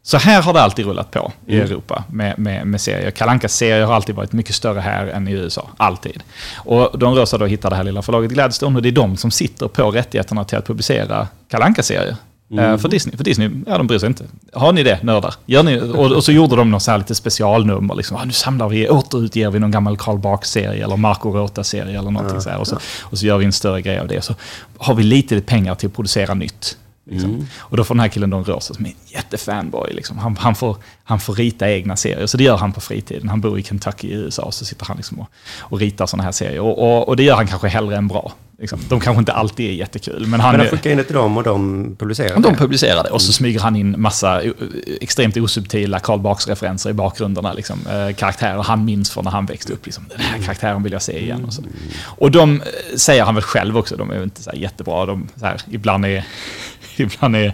så 0.03 0.18
här 0.18 0.42
har 0.42 0.53
det 0.53 0.62
alltid 0.62 0.86
rullat 0.86 1.12
på 1.12 1.31
i 1.48 1.59
Europa 1.59 2.03
med, 2.12 2.39
med, 2.39 2.68
med 2.68 2.81
serier. 2.81 3.12
Kalankas 3.12 3.53
serier 3.53 3.86
har 3.86 3.94
alltid 3.94 4.15
varit 4.15 4.31
mycket 4.31 4.56
större 4.56 4.80
här 4.80 5.07
än 5.07 5.27
i 5.27 5.31
USA. 5.31 5.69
Alltid. 5.77 6.24
Och 6.56 7.00
de 7.00 7.15
Rosa 7.15 7.38
då 7.38 7.45
hittar 7.45 7.69
det 7.69 7.75
här 7.75 7.83
lilla 7.83 8.01
förlaget 8.01 8.31
Gladstone 8.31 8.75
och 8.75 8.81
det 8.81 8.89
är 8.89 8.92
de 8.92 9.18
som 9.18 9.31
sitter 9.31 9.68
på 9.68 9.92
rättigheterna 9.92 10.44
till 10.44 10.57
att 10.57 10.68
publicera 10.68 11.27
kalanka 11.50 11.83
serier 11.83 12.15
Eh, 12.59 12.77
För 12.77 12.89
Disney, 12.89 13.18
för 13.18 13.24
Disney, 13.24 13.50
ja 13.68 13.77
de 13.77 13.88
bryr 13.88 14.00
sig 14.00 14.07
inte. 14.07 14.25
Har 14.53 14.74
ni 14.74 14.83
det, 14.83 15.03
nördar? 15.03 15.33
Gör 15.45 15.63
ni, 15.63 15.80
och, 15.80 16.12
och 16.12 16.24
så 16.24 16.31
gjorde 16.31 16.56
de 16.56 16.71
något 16.71 16.83
så 16.83 16.92
här 16.92 16.97
lite 16.97 17.15
specialnummer. 17.15 17.95
Liksom. 17.95 18.18
Ah, 18.18 18.24
nu 18.24 18.31
samlar 18.31 18.69
vi, 18.69 18.89
återutger 18.89 19.50
vi 19.50 19.59
någon 19.59 19.71
gammal 19.71 19.97
Karl 19.97 20.18
Barks-serie 20.18 20.83
eller 20.83 20.97
Marco 20.97 21.31
Rota-serie 21.31 22.00
eller 22.00 22.12
någonting 22.12 22.42
så 22.42 22.50
här. 22.50 22.57
Och 22.57 22.68
så, 22.68 22.77
och 23.01 23.18
så 23.18 23.25
gör 23.25 23.38
vi 23.38 23.45
en 23.45 23.54
större 23.54 23.81
grej 23.81 24.00
av 24.00 24.07
det. 24.07 24.21
Så 24.21 24.36
har 24.77 24.95
vi 24.95 25.04
lite 25.04 25.42
pengar 25.42 25.75
till 25.75 25.88
att 25.88 25.95
producera 25.95 26.33
nytt. 26.33 26.77
Liksom. 27.12 27.48
Och 27.60 27.78
då 27.78 27.84
får 27.84 27.96
den 27.96 28.00
här 28.00 28.08
killen 28.08 28.30
Don 28.30 28.44
Rosa, 28.44 28.74
som 28.74 28.86
är 28.86 28.90
en 28.90 28.96
jättefanboy, 29.08 29.94
liksom. 29.94 30.18
han, 30.18 30.38
han, 30.38 30.56
får, 30.56 30.78
han 31.04 31.19
får 31.19 31.34
rita 31.34 31.72
egna 31.72 31.96
serier. 31.96 32.28
Så 32.28 32.38
det 32.38 32.44
gör 32.44 32.58
han 32.58 32.72
på 32.74 32.81
fritiden. 32.81 33.30
Han 33.30 33.42
bor 33.42 33.60
i 33.60 33.63
Kentucky 33.63 34.08
i 34.08 34.13
USA, 34.13 34.42
och 34.42 34.54
så 34.54 34.66
sitter 34.66 34.86
han 34.86 34.98
liksom 34.98 35.19
och, 35.19 35.28
och 35.60 35.80
ritar 35.80 36.06
sådana 36.06 36.24
här 36.24 36.31
serier. 36.31 36.60
Och, 36.60 36.78
och, 36.98 37.08
och 37.08 37.16
det 37.16 37.24
gör 37.24 37.36
han 37.36 37.48
kanske 37.48 37.68
hellre 37.68 37.98
än 37.98 38.08
bra. 38.08 38.34
Liksom. 38.62 38.80
De 38.90 39.00
kanske 39.00 39.19
inte 39.19 39.34
alltid 39.34 39.69
är 39.69 39.74
jättekul, 39.74 40.28
men 40.28 40.40
han 40.40 40.52
Men 40.52 40.62
är... 40.62 40.66
de 40.66 40.72
skickade 40.72 40.92
in 40.92 40.98
det 40.98 41.04
till 41.04 41.16
dem 41.16 41.38
och 41.38 41.44
de 41.44 41.96
publicerade 42.00 42.42
De 42.42 42.52
det. 42.52 42.58
publicerade 42.58 43.10
och 43.10 43.22
så 43.22 43.34
smyger 43.34 43.60
han 43.60 43.75
in 43.75 44.02
massa 44.02 44.42
eh, 44.44 44.52
extremt 45.02 45.38
osubtila 45.38 46.00
Karl 46.00 46.19
Barks-referenser 46.19 46.90
i 46.90 46.94
bakgrunderna. 46.94 47.54
Liksom, 47.54 47.80
eh, 47.88 48.16
karaktärer 48.16 48.64
han 48.64 48.86
minns 48.86 49.12
från 49.12 49.24
när 49.24 49.31
han 49.31 49.46
växte 49.46 49.74
upp. 49.74 49.86
Liksom, 49.86 50.06
den 50.10 50.19
här 50.19 50.40
karaktären 50.44 50.84
vill 50.84 50.94
jag 50.94 51.02
se 51.02 51.19
igen. 51.19 51.46
Och, 51.46 51.54
så. 51.54 51.64
och 52.04 52.31
de 52.31 52.62
eh, 52.62 52.68
säger 52.98 53.24
han 53.24 53.36
väl 53.36 53.44
själv 53.44 53.78
också, 53.78 53.96
de 53.96 54.12
är 54.12 54.24
inte 54.24 54.44
så 54.44 54.52
jättebra. 54.54 55.06
De, 55.06 55.28
så 55.36 55.46
här, 55.46 55.62
ibland 55.72 56.06
är, 56.06 56.25
ibland 57.04 57.36
är 57.36 57.54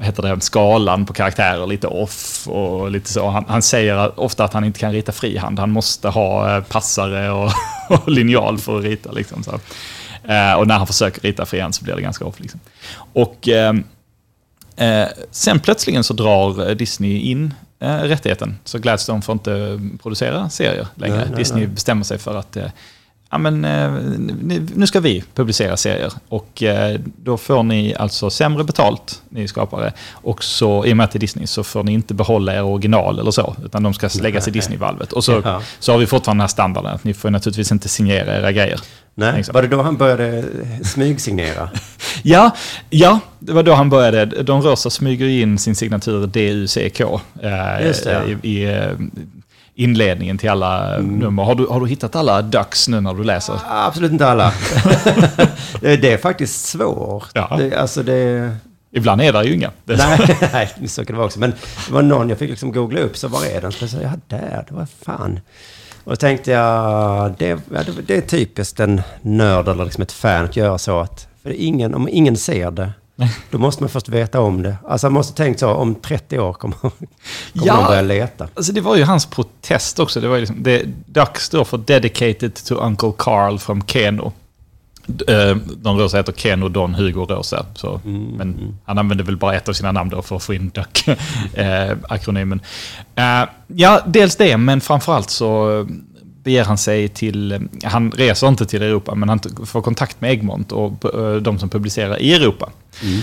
heter 0.00 0.22
det, 0.22 0.40
skalan 0.40 1.06
på 1.06 1.12
karaktärer 1.12 1.66
lite 1.66 1.86
off 1.86 2.48
och 2.48 2.90
lite 2.90 3.12
så. 3.12 3.28
Han, 3.28 3.44
han 3.48 3.62
säger 3.62 4.20
ofta 4.20 4.44
att 4.44 4.52
han 4.52 4.64
inte 4.64 4.80
kan 4.80 4.92
rita 4.92 5.12
frihand. 5.12 5.58
Han 5.58 5.70
måste 5.70 6.08
ha 6.08 6.56
eh, 6.56 6.62
passare 6.64 7.30
och, 7.30 7.50
och 7.88 8.10
linjal 8.10 8.58
för 8.58 8.78
att 8.78 8.84
rita. 8.84 9.12
Liksom, 9.12 9.42
så. 9.42 9.50
Eh, 10.32 10.52
och 10.52 10.66
när 10.66 10.78
han 10.78 10.86
försöker 10.86 11.20
rita 11.20 11.46
frihand 11.46 11.74
så 11.74 11.84
blir 11.84 11.94
det 11.94 12.02
ganska 12.02 12.24
off. 12.24 12.40
Liksom. 12.40 12.60
Och 13.12 13.48
eh, 13.48 13.72
Eh, 14.78 15.08
sen 15.30 15.60
plötsligen 15.60 16.04
så 16.04 16.14
drar 16.14 16.74
Disney 16.74 17.18
in 17.18 17.54
eh, 17.80 17.96
rättigheten. 17.96 18.58
Så 18.64 18.78
Gladstone 18.78 19.22
får 19.22 19.32
inte 19.32 19.80
producera 20.02 20.50
serier 20.50 20.86
längre. 20.94 21.16
Nej, 21.16 21.26
nej, 21.28 21.38
Disney 21.38 21.60
nej. 21.60 21.74
bestämmer 21.74 22.04
sig 22.04 22.18
för 22.18 22.34
att 22.34 22.56
ja, 23.30 23.38
men, 23.38 23.64
eh, 23.64 23.90
nu- 24.74 24.86
ska 24.86 25.00
vi 25.00 25.24
publicera 25.34 25.76
serier. 25.76 26.12
Och 26.28 26.62
eh, 26.62 27.00
då 27.22 27.36
får 27.36 27.62
ni 27.62 27.94
alltså 27.94 28.30
sämre 28.30 28.64
betalt, 28.64 29.22
ni 29.28 29.48
skapare. 29.48 29.92
Och 30.12 30.44
så, 30.44 30.86
i 30.86 30.92
och 30.92 30.96
med 30.96 31.04
att 31.04 31.10
det 31.10 31.16
är 31.16 31.20
Disney, 31.20 31.46
så 31.46 31.64
får 31.64 31.82
ni 31.84 31.92
inte 31.92 32.14
behålla 32.14 32.54
er 32.54 32.62
original 32.62 33.18
eller 33.18 33.30
så. 33.30 33.56
Utan 33.64 33.82
de 33.82 33.94
ska 33.94 34.08
läggas 34.20 34.48
i 34.48 34.50
Disney-valvet. 34.50 35.12
Och 35.12 35.24
så, 35.24 35.32
Jaha. 35.44 35.62
så 35.78 35.92
har 35.92 35.98
vi 35.98 36.06
fortfarande 36.06 36.36
den 36.38 36.40
här 36.42 36.48
standarden 36.48 36.94
att 36.94 37.04
ni 37.04 37.14
får 37.14 37.30
naturligtvis 37.30 37.72
inte 37.72 37.88
signera 37.88 38.36
era 38.36 38.52
grejer. 38.52 38.80
Nej, 39.14 39.38
Exakt. 39.40 39.54
var 39.54 39.62
det 39.62 39.68
då 39.68 39.82
han 39.82 39.96
började 39.96 40.44
smygsignera? 40.84 41.70
Ja, 42.22 42.50
ja, 42.90 43.20
det 43.38 43.52
var 43.52 43.62
då 43.62 43.72
han 43.74 43.90
började. 43.90 44.42
De 44.42 44.62
Rosa 44.62 44.90
smyger 44.90 45.26
in 45.26 45.58
sin 45.58 45.74
signatur 45.74 46.26
DUCK 46.26 47.00
eh, 47.00 47.86
Just 47.86 48.04
det, 48.04 48.12
ja. 48.12 48.24
i, 48.42 48.48
i 48.58 48.64
eh, 48.76 48.90
inledningen 49.78 50.38
till 50.38 50.50
alla 50.50 50.94
Mm. 50.94 51.18
nummer. 51.18 51.42
Har 51.42 51.54
du, 51.54 51.66
har 51.66 51.80
du 51.80 51.86
hittat 51.86 52.16
alla 52.16 52.42
ducks 52.42 52.88
nu 52.88 53.00
när 53.00 53.14
du 53.14 53.24
läser? 53.24 53.60
Absolut 53.68 54.12
inte 54.12 54.26
alla. 54.26 54.52
det, 55.80 56.12
är 56.12 56.18
faktiskt 56.18 56.64
svårt. 56.66 57.28
Ja. 57.34 57.56
Det, 57.58 57.76
alltså 57.76 58.02
det... 58.02 58.56
Ibland 58.90 59.20
är 59.20 59.32
det 59.32 59.44
ju 59.44 59.54
inga. 59.54 59.70
Det, 59.84 59.96
Nej, 59.96 60.36
nej, 60.52 60.88
så 60.88 61.04
kan 61.04 61.14
det 61.14 61.16
vara 61.18 61.26
också. 61.26 61.38
Men 61.38 61.50
det 61.86 61.92
var 61.92 62.02
någon 62.02 62.28
jag 62.28 62.38
fick 62.38 62.50
liksom 62.50 62.72
googla 62.72 63.00
upp, 63.00 63.16
så 63.16 63.28
var 63.28 63.44
är 63.44 63.60
den? 63.60 63.72
Så 63.72 63.84
jag 63.84 63.90
sa, 63.90 63.98
ja 64.02 64.10
där, 64.28 64.64
det 64.68 64.74
var 64.74 64.86
fan. 65.04 65.40
Och 66.04 66.12
då 66.12 66.16
tänkte 66.16 66.50
jag, 66.50 67.34
det, 67.38 67.46
ja, 67.46 67.58
det, 67.86 67.92
det 68.06 68.16
är 68.16 68.20
typiskt 68.20 68.80
en 68.80 69.02
nörd 69.22 69.68
eller 69.68 69.84
liksom 69.84 70.02
ett 70.02 70.12
fan 70.12 70.44
att 70.44 70.56
göra 70.56 70.78
så 70.78 71.00
att, 71.00 71.28
för 71.42 71.50
ingen, 71.52 71.94
om 71.94 72.08
ingen 72.08 72.36
ser 72.36 72.70
det, 72.70 72.90
då 73.50 73.58
måste 73.58 73.82
man 73.82 73.90
först 73.90 74.08
veta 74.08 74.40
om 74.40 74.62
det. 74.62 74.76
Alltså 74.88 75.06
man 75.06 75.12
måste 75.12 75.34
tänkt 75.36 75.60
så, 75.60 75.68
om 75.70 75.94
30 75.94 76.38
år 76.38 76.52
kommer, 76.52 76.76
kommer 76.78 76.92
Ja. 77.52 77.74
någon 77.76 77.86
börja 77.86 78.02
leta. 78.02 78.48
Alltså 78.54 78.72
det 78.72 78.80
var 78.80 78.96
ju 78.96 79.04
hans 79.04 79.26
protest 79.26 79.98
också. 79.98 80.20
Det 80.20 80.28
var 80.28 80.34
ju 80.34 80.40
liksom, 80.40 80.62
det, 80.62 80.82
Ducks 81.06 81.44
står 81.44 81.64
för 81.64 81.78
Dedicated 81.78 82.54
to 82.54 82.74
Uncle 82.74 83.12
Carl 83.18 83.58
from 83.58 83.82
Keno. 83.86 84.32
Eh, 85.28 85.56
De 85.82 85.98
Rosa 85.98 86.16
heter 86.16 86.32
Keno 86.32 86.68
Don 86.68 86.94
Hugo 86.94 87.20
Rosa. 87.24 87.66
Så, 87.74 88.00
men 88.04 88.78
han 88.84 88.98
använde 88.98 89.24
väl 89.24 89.36
bara 89.36 89.54
ett 89.54 89.68
av 89.68 89.72
sina 89.72 89.92
namn 89.92 90.10
då 90.10 90.22
för 90.22 90.36
att 90.36 90.42
få 90.42 90.54
in 90.54 90.70
Duck-akronymen. 90.70 92.60
ja, 93.66 94.00
dels 94.06 94.36
det, 94.36 94.56
men 94.56 94.80
framförallt 94.80 95.30
så 95.30 95.86
beger 96.48 96.64
han 96.64 96.78
sig 96.78 97.08
till... 97.08 97.68
Han 97.84 98.10
reser 98.10 98.48
inte 98.48 98.66
till 98.66 98.82
Europa, 98.82 99.14
men 99.14 99.28
han 99.28 99.40
får 99.66 99.82
kontakt 99.82 100.20
med 100.20 100.30
Egmont 100.30 100.72
och 100.72 101.04
eh, 101.14 101.36
de 101.36 101.58
som 101.58 101.68
publicerar 101.68 102.20
i 102.20 102.34
Europa. 102.34 102.70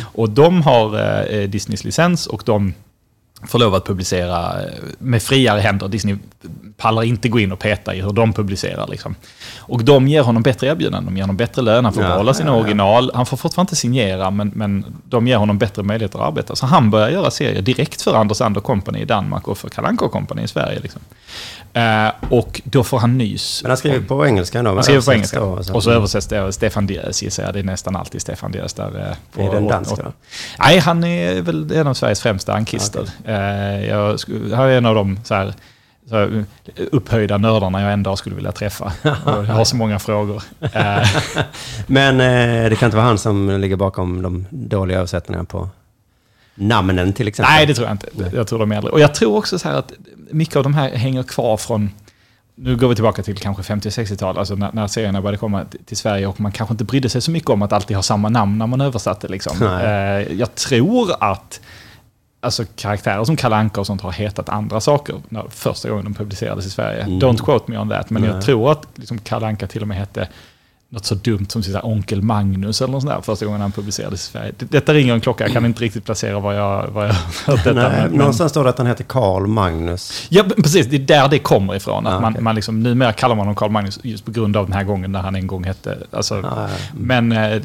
Och 0.03 0.29
de 0.29 0.61
har 0.61 0.87
eh, 1.33 1.49
Disneys 1.49 1.83
licens 1.83 2.27
och 2.27 2.43
de 2.45 2.73
får 3.47 3.59
lov 3.59 3.75
att 3.75 3.85
publicera 3.85 4.63
eh, 4.63 4.69
med 4.99 5.23
friare 5.23 5.59
händer. 5.59 5.87
Disney 5.87 6.17
pallar 6.77 7.03
inte 7.03 7.29
gå 7.29 7.39
in 7.39 7.51
och 7.51 7.59
peta 7.59 7.95
i 7.95 8.01
hur 8.01 8.13
de 8.13 8.33
publicerar. 8.33 8.87
Liksom. 8.87 9.15
Och 9.57 9.83
de 9.83 10.07
ger 10.07 10.21
honom 10.21 10.43
bättre 10.43 10.67
erbjudanden, 10.67 11.05
de 11.05 11.15
ger 11.17 11.23
honom 11.23 11.37
bättre 11.37 11.61
lön, 11.61 11.83
han 11.85 11.93
får 11.93 12.03
Ja, 12.03 12.09
behålla 12.09 12.33
sina 12.33 12.49
ja, 12.51 12.55
original. 12.57 13.11
Han 13.13 13.25
får 13.25 13.37
fortfarande 13.37 13.69
inte 13.69 13.75
signera, 13.75 14.31
men, 14.31 14.51
men 14.55 14.85
de 15.09 15.27
ger 15.27 15.37
honom 15.37 15.57
bättre 15.57 15.83
möjligheter 15.83 16.19
att 16.19 16.25
arbeta. 16.27 16.55
Så 16.55 16.65
han 16.65 16.89
börjar 16.91 17.09
göra 17.09 17.31
serier 17.31 17.61
direkt 17.61 18.01
för 18.01 18.13
Anders 18.15 18.41
Ander 18.41 18.61
Company 18.61 18.99
i 18.99 19.05
Danmark 19.05 19.47
och 19.47 19.57
för 19.57 19.69
Kalle 19.69 19.87
Anka 19.87 20.07
Company 20.07 20.41
i 20.43 20.47
Sverige. 20.47 20.79
Liksom. 20.79 21.01
Eh, 21.73 22.07
och 22.29 22.61
då 22.63 22.83
får 22.83 22.99
han 22.99 23.17
nys. 23.17 23.63
Men 23.63 23.69
han 23.69 23.77
skriver 23.77 23.99
på 24.07 24.25
engelska 24.27 24.63
då? 24.63 24.73
Han 24.73 24.83
skriver 24.83 25.01
på 25.01 25.13
engelska. 25.13 25.39
då, 25.39 25.59
Och 25.73 25.83
så 25.83 25.91
översätts 25.91 26.27
det 26.27 26.41
av 26.43 26.51
Stefan 26.51 26.87
Diaz 26.87 27.23
gissar 27.23 27.43
jag. 27.43 27.53
Det 27.53 27.59
är 27.59 27.63
nästan 27.63 27.95
alltid 27.95 28.21
Stefan 28.21 28.51
Diaz 28.51 28.73
där. 28.73 28.85
eh, 29.09 29.15
på- 29.35 29.41
Är 29.41 29.51
det 29.51 29.57
en 29.57 29.67
dansk 29.67 29.97
då? 29.97 30.11
Nej, 30.59 30.79
han 30.79 31.03
är 31.03 31.41
väl 31.41 31.71
en 31.71 31.87
av 31.87 31.93
Sveriges 31.93 32.21
främsta 32.21 32.53
ankister. 32.53 33.09
Eh, 33.25 33.85
jag, 33.89 34.19
han 34.55 34.65
är 34.65 34.77
en 34.77 34.85
av 34.85 34.95
de 34.95 35.19
så 35.23 35.33
här, 35.35 35.53
så 36.09 36.43
upphöjda 36.91 37.37
nördarna 37.37 37.81
jag 37.81 37.93
en 37.93 38.03
dag 38.03 38.17
skulle 38.17 38.35
vilja 38.35 38.51
träffa. 38.51 38.85
Och 39.03 39.45
jag 39.45 39.53
har 39.53 39.65
så 39.65 39.75
många 39.75 39.99
frågor. 39.99 40.43
Men 41.87 42.19
eh, 42.19 42.69
det 42.69 42.75
kan 42.75 42.87
inte 42.87 42.97
vara 42.97 43.07
han 43.07 43.17
som 43.17 43.49
ligger 43.61 43.75
bakom 43.75 44.21
de 44.21 44.45
dåliga 44.49 44.97
översättningarna 44.97 45.45
på 45.45 45.69
namnen 46.55 47.13
till 47.13 47.27
exempel? 47.27 47.53
nej, 47.55 47.65
det 47.65 47.73
tror 47.73 47.87
jag 47.87 47.93
inte. 47.93 48.35
Jag 48.37 48.47
tror 48.47 48.59
de 48.59 48.71
är 48.71 48.75
äldre. 48.75 48.91
Och 48.91 48.99
jag 48.99 49.15
tror 49.15 49.37
också 49.37 49.59
så 49.59 49.69
här 49.69 49.75
att 49.75 49.91
mycket 50.31 50.55
av 50.55 50.63
de 50.63 50.73
här 50.73 50.89
hänger 50.89 51.23
kvar 51.23 51.57
från 51.57 51.89
nu 52.57 52.75
går 52.75 52.87
vi 52.87 52.95
tillbaka 52.95 53.23
till 53.23 53.37
kanske 53.37 53.63
50 53.63 53.89
60-tal, 53.89 54.37
alltså 54.37 54.55
när, 54.55 54.69
när 54.73 54.87
serierna 54.87 55.21
började 55.21 55.37
komma 55.37 55.65
till- 55.85 55.97
Sverige 55.97 56.27
och 56.27 56.39
man 56.41 56.51
kanske 56.51 56.73
inte 56.73 56.83
brydde 56.83 57.09
sig 57.09 57.21
så 57.21 57.31
mycket 57.31 57.49
om 57.49 57.61
att 57.61 57.73
alltid 57.73 57.95
ha 57.95 58.03
samma 58.03 58.29
namn 58.29 58.57
när 58.57 58.67
man 58.67 58.81
översatte. 58.81 59.27
Liksom. 59.27 59.63
Eh, 59.63 59.89
jag 60.33 60.55
tror 60.55 61.23
att 61.23 61.61
alltså, 62.45 62.63
karaktärer 62.75 63.23
som 63.23 63.35
Kalle 63.35 63.55
Anka 63.55 63.79
och 63.81 63.87
sånt 63.87 64.01
har 64.01 64.11
hetat 64.11 64.49
andra 64.49 64.81
saker 64.81 65.15
när, 65.29 65.43
första 65.49 65.89
gången 65.89 66.05
de 66.05 66.13
publicerades 66.13 66.65
i 66.65 66.69
Sverige. 66.69 67.01
Mm. 67.03 67.19
Don't 67.19 67.37
quote 67.45 67.71
me 67.71 67.77
on 67.77 67.89
that, 67.89 68.09
men 68.09 68.21
Nej. 68.21 68.31
jag 68.31 68.41
tror 68.41 68.71
att 68.71 68.87
liksom, 68.95 69.17
Kalle 69.17 69.47
Anka 69.47 69.67
till 69.67 69.81
och 69.81 69.87
med 69.87 69.97
hette 69.97 70.27
något 70.89 71.05
så 71.05 71.15
dumt 71.15 71.45
som 71.49 71.63
så 71.63 71.71
här, 71.71 71.85
Onkel 71.85 72.21
Magnus 72.21 72.81
eller 72.81 72.91
något 72.91 73.01
sånt 73.01 73.13
där 73.15 73.21
första 73.21 73.45
gången 73.45 73.61
han 73.61 73.71
publicerades 73.71 74.27
i 74.27 74.31
Sverige. 74.31 74.51
Det- 74.57 74.71
Detta 74.71 74.93
ringer 74.93 75.13
en 75.13 75.21
klocka, 75.21 75.43
jag 75.43 75.53
kan 75.53 75.65
inte 75.65 75.81
riktigt 75.83 76.05
placera 76.05 76.39
var 76.39 76.53
jag, 76.53 76.87
har 76.87 77.07
hört 77.07 77.63
detta. 77.63 77.73
Nej, 77.73 77.91
men- 78.09 78.11
någonstans 78.11 78.51
står 78.51 78.63
det 78.63 78.69
att 78.69 78.77
han 78.77 78.87
heter 78.87 79.03
Karl 79.03 79.47
Magnus. 79.47 80.27
Ja, 80.29 80.43
precis. 80.57 80.87
Det 80.87 80.95
är 80.95 80.99
där 80.99 81.27
det 81.27 81.39
kommer 81.39 81.75
ifrån. 81.75 82.07
Att 82.07 82.13
Ah, 82.13 82.19
man, 82.19 82.31
okej. 82.33 82.43
man 82.43 82.55
liksom, 82.55 82.79
numera 82.83 83.13
kallar 83.13 83.35
man 83.35 83.41
honom 83.41 83.55
Carl 83.55 83.71
Magnus 83.71 83.99
just 84.03 84.25
på 84.25 84.31
grund 84.31 84.57
av 84.57 84.65
den 84.65 84.73
här 84.73 84.83
gången 84.83 85.11
när 85.11 85.21
han 85.21 85.35
en 85.35 85.47
gång 85.47 85.63
hette... 85.63 85.97
Alltså, 86.11 86.35
Ah, 86.35 86.41
ja. 86.61 86.67
Men, 86.93 87.31
eh, 87.31 87.61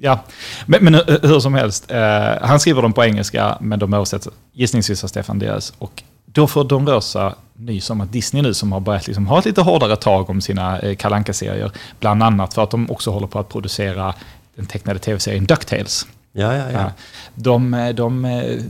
ja. 0.00 0.24
Men, 0.66 0.84
men 0.84 0.94
hur 0.94 1.28
hur 1.28 1.40
som 1.40 1.54
helst, 1.54 1.90
eh, 1.90 2.32
han 2.42 2.60
skriver 2.60 2.82
dem 2.82 2.92
på 2.92 3.04
engelska, 3.04 3.58
men 3.60 3.78
de 3.78 3.94
översätts 3.94 4.28
gissningsvis 4.52 5.04
av 5.04 5.08
Stefan 5.08 5.38
Diaz. 5.38 5.72
Och 5.78 6.02
då 6.26 6.46
får 6.46 6.64
Don 6.64 6.88
Rosa 6.88 7.34
nys 7.56 7.90
om 7.90 8.00
att 8.00 8.12
Disney 8.12 8.42
nu, 8.42 8.54
som 8.54 8.72
har 8.72 8.80
börjat 8.80 9.06
liksom 9.06 9.26
ha 9.26 9.38
ett 9.38 9.44
lite 9.44 9.62
hårdare 9.62 9.96
tag 9.96 10.30
om 10.30 10.40
sina 10.40 10.78
eh, 10.78 10.96
Kalle 10.96 11.16
Anka-serier, 11.16 11.70
bland 12.00 12.22
annat 12.22 12.54
för 12.54 12.62
att 12.62 12.70
de 12.70 12.90
också 12.90 13.10
håller 13.10 13.26
på 13.26 13.38
att 13.38 13.48
producera 13.48 14.14
den 14.56 14.66
tecknade 14.66 14.98
tv-serien 14.98 15.44
DuckTales. 15.46 16.06
Ja, 16.32 16.54
ja, 16.54 16.64
ja. 16.72 16.80
Ja. 16.80 16.92
De, 17.34 17.74
eh, 17.74 17.94
de, 17.94 18.24
eh, 18.24 18.62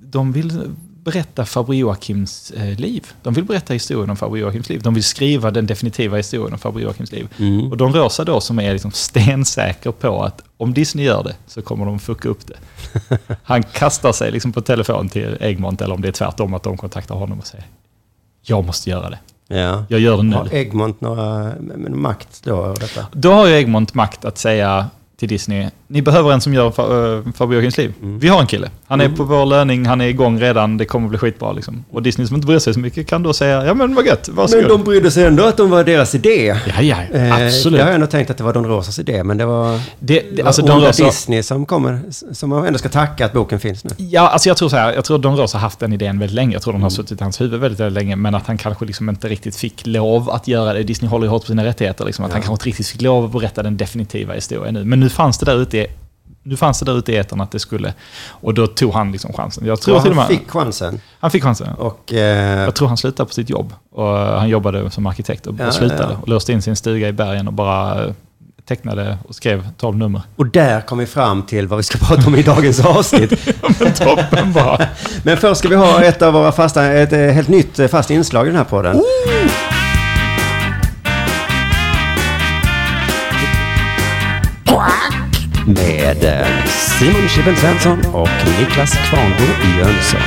de 0.00 0.32
vill 0.32 0.60
berätta 1.06 1.44
farbror 1.44 1.74
Joakims 1.74 2.50
eh, 2.50 2.78
liv. 2.78 3.06
De 3.22 3.34
vill 3.34 3.44
berätta 3.44 3.72
historien 3.72 4.10
om 4.10 4.16
farbror 4.16 4.38
Joakims 4.38 4.68
liv. 4.68 4.80
De 4.82 4.94
vill 4.94 5.04
skriva 5.04 5.50
den 5.50 5.66
definitiva 5.66 6.16
historien 6.16 6.52
om 6.52 6.58
farbror 6.58 6.82
Joakims 6.82 7.12
liv. 7.12 7.28
Mm. 7.38 7.70
Och 7.70 7.76
de 7.76 7.92
Rosa 7.92 8.24
då 8.24 8.40
som 8.40 8.58
är 8.58 8.72
liksom 8.72 8.90
stensäker 8.90 9.90
på 9.90 10.22
att 10.22 10.42
om 10.56 10.74
Disney 10.74 11.04
gör 11.04 11.22
det 11.22 11.36
så 11.46 11.62
kommer 11.62 11.86
de 11.86 11.98
fucka 11.98 12.28
upp 12.28 12.46
det. 12.46 12.56
Han 13.42 13.62
kastar 13.62 14.12
sig 14.12 14.32
liksom 14.32 14.52
på 14.52 14.60
telefon 14.60 15.08
till 15.08 15.36
Egmont 15.40 15.82
eller 15.82 15.94
om 15.94 16.00
det 16.00 16.08
är 16.08 16.12
tvärtom 16.12 16.54
att 16.54 16.62
de 16.62 16.76
kontaktar 16.76 17.14
honom 17.14 17.38
och 17.38 17.46
säger 17.46 17.66
jag 18.42 18.64
måste 18.64 18.90
göra 18.90 19.10
det. 19.10 19.18
ja. 19.48 19.84
Jag 19.88 20.00
gör 20.00 20.16
det 20.16 20.22
nu. 20.22 20.36
Har 20.36 20.54
Egmont 20.54 21.00
några 21.00 21.52
makt 21.88 22.40
då 22.44 22.74
detta? 22.80 23.06
Då 23.12 23.32
har 23.32 23.46
ju 23.46 23.54
Egmont 23.54 23.94
makt 23.94 24.24
att 24.24 24.38
säga 24.38 24.90
till 25.18 25.28
Disney, 25.28 25.68
ni 25.88 26.02
behöver 26.02 26.32
en 26.32 26.40
som 26.40 26.54
gör 26.54 26.70
fa- 26.70 27.18
äh, 27.26 27.32
farbror 27.32 27.54
Joakims 27.54 27.78
liv. 27.78 27.92
Mm. 28.02 28.18
Vi 28.18 28.28
har 28.28 28.40
en 28.40 28.46
kille. 28.46 28.70
Han 28.86 29.00
är 29.00 29.08
på 29.08 29.24
vår 29.24 29.46
löning, 29.46 29.86
han 29.86 30.00
är 30.00 30.06
igång 30.06 30.40
redan, 30.40 30.76
det 30.76 30.84
kommer 30.84 31.08
bli 31.08 31.18
skitbra. 31.18 31.52
Liksom. 31.52 31.84
Och 31.90 32.02
Disney 32.02 32.26
som 32.26 32.36
inte 32.36 32.46
bryr 32.46 32.58
sig 32.58 32.74
så 32.74 32.80
mycket 32.80 33.06
kan 33.06 33.22
då 33.22 33.32
säga, 33.32 33.66
ja 33.66 33.74
men 33.74 33.94
vad 33.94 34.06
gött, 34.06 34.28
varsågod. 34.32 34.62
Men 34.62 34.70
de 34.78 34.84
brydde 34.84 35.10
sig 35.10 35.24
ändå 35.24 35.44
att 35.44 35.56
de 35.56 35.70
var 35.70 35.84
deras 35.84 36.14
idé. 36.14 36.56
Ja, 36.66 36.82
ja, 36.82 36.96
Eh, 37.12 37.46
absolut. 37.46 37.78
Jag 37.80 37.86
har 37.86 37.92
ändå 37.92 38.06
tänkt 38.06 38.30
att 38.30 38.36
det 38.38 38.44
var 38.44 38.52
Don 38.52 38.66
Rosas 38.66 38.98
idé, 38.98 39.24
men 39.24 39.38
det 39.38 39.46
var, 39.46 39.80
det, 39.98 40.20
det 40.36 40.42
var 40.42 40.46
alltså, 40.46 40.62
onda 40.62 40.74
Don 40.74 40.82
Rosa, 40.84 41.04
Disney 41.04 41.42
som 41.42 41.66
kommer, 41.66 42.00
som 42.32 42.50
man 42.50 42.66
ändå 42.66 42.78
ska 42.78 42.88
tacka 42.88 43.24
att 43.26 43.32
boken 43.32 43.60
finns 43.60 43.84
nu. 43.84 43.90
ja, 43.96 44.28
alltså 44.28 44.48
jag 44.48 44.56
tror 44.56 44.68
så 44.68 44.76
här, 44.76 44.92
jag 44.92 45.04
tror 45.04 45.18
Don 45.18 45.36
Rosa 45.36 45.58
har 45.58 45.62
haft 45.62 45.78
den 45.78 45.92
idén 45.92 46.18
väldigt 46.18 46.34
länge. 46.34 46.52
Jag 46.52 46.62
tror 46.62 46.72
den 46.72 46.76
Mm. 46.76 46.82
har 46.84 46.90
suttit 46.90 47.20
i 47.20 47.22
hans 47.24 47.40
huvud 47.40 47.60
väldigt, 47.60 47.80
väldigt 47.80 48.02
länge, 48.02 48.16
men 48.16 48.34
att 48.34 48.46
han 48.46 48.58
kanske 48.58 48.84
liksom 48.84 49.08
inte 49.08 49.28
riktigt 49.28 49.56
fick 49.56 49.86
lov 49.86 50.30
att 50.30 50.48
göra 50.48 50.72
det. 50.72 50.82
Disney 50.82 51.08
håller 51.10 51.26
ju 51.26 51.30
hårt 51.30 51.42
på 51.42 51.46
sina 51.46 51.64
rättigheter, 51.64 52.04
liksom, 52.04 52.24
att 52.24 52.32
han 52.32 52.40
kanske 52.40 52.52
inte 52.52 52.66
riktigt 52.66 52.86
fick 52.88 53.02
lov 53.02 53.24
att 53.24 53.32
berätta 53.32 53.62
den 53.62 53.76
definitiva 53.76 54.34
historien 54.34 54.74
nu. 54.74 54.84
Men 54.84 55.00
nu 55.00 55.05
fanns 55.10 55.38
det 55.38 55.46
där 55.46 55.56
ute 55.56 55.78
i 55.78 55.86
nu 56.42 56.56
fanns 56.56 56.78
det 56.78 56.84
där 56.84 56.98
ute 56.98 57.12
i 57.12 57.16
etern 57.16 57.40
att 57.40 57.50
det 57.50 57.58
skulle... 57.58 57.94
Och 58.28 58.54
då 58.54 58.66
tog 58.66 58.92
han 58.92 59.12
liksom 59.12 59.32
chansen. 59.32 59.66
Jag 59.66 59.80
tror 59.80 59.98
han 59.98 60.14
med... 60.14 60.26
fick 60.26 60.50
chansen. 60.50 61.00
han 61.20 61.30
fick 61.30 61.42
chansen. 61.42 61.68
Och 61.74 62.12
eh, 62.12 62.60
Jag 62.64 62.74
tror 62.74 62.88
han 62.88 62.96
slutade 62.96 63.26
på 63.26 63.34
sitt 63.34 63.50
jobb. 63.50 63.74
Och 63.92 64.06
han 64.16 64.48
jobbade 64.48 64.90
som 64.90 65.06
arkitekt 65.06 65.46
och, 65.46 65.54
Ja, 65.58 65.66
och 65.66 65.74
slutade. 65.74 66.12
ja. 66.12 66.18
Och 66.22 66.28
låste 66.28 66.52
in 66.52 66.62
sin 66.62 66.76
stuga 66.76 67.08
i 67.08 67.12
bergen 67.12 67.46
och 67.46 67.52
bara 67.52 68.04
eh, 68.04 68.12
tecknade 68.68 69.18
och 69.28 69.34
skrev 69.34 69.68
12 69.78 69.96
nummer. 69.96 70.22
Och 70.36 70.46
där 70.46 70.80
kom 70.80 70.98
vi 70.98 71.06
fram 71.06 71.42
till 71.42 71.68
vad 71.68 71.76
vi 71.76 71.82
ska 71.82 71.98
prata 72.06 72.26
om 72.26 72.34
i 72.34 72.42
dagens 72.42 72.84
avsnitt. 72.84 73.32
Men 73.80 73.92
toppen 73.92 74.52
bara. 74.52 74.86
Men 75.22 75.36
först 75.36 75.58
ska 75.58 75.68
vi 75.68 75.76
ha 75.76 76.02
ett 76.02 76.22
av 76.22 76.32
våra 76.32 76.52
fasta, 76.52 76.84
ett 76.92 77.12
eh, 77.12 77.18
helt 77.18 77.48
nytt 77.48 77.78
eh, 77.78 77.88
fast 77.88 78.10
inslag 78.10 78.46
i 78.46 78.48
den 78.48 78.56
här 78.58 78.64
podden. 78.64 79.02
Med 85.76 86.24
eh, 86.24 86.64
Simon 86.66 87.28
Chippen 87.28 87.56
Svensson 87.56 87.98
och 88.14 88.28
Niklas 88.60 88.92
Kvarnbo 89.10 89.44
Jönsson. 89.78 90.20